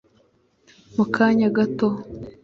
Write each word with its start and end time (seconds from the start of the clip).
mu 0.95 1.05
kanya 1.15 1.47
gato 1.57 1.87